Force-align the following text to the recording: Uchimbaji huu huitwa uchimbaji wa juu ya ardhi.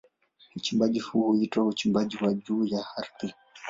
Uchimbaji 0.55 0.99
huu 0.99 1.21
huitwa 1.21 1.65
uchimbaji 1.65 2.17
wa 2.21 2.33
juu 2.33 2.65
ya 2.65 2.85
ardhi. 2.97 3.33